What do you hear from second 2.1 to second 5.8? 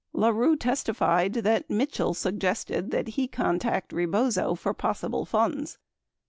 suggested that he contact Rebozo for possible funds.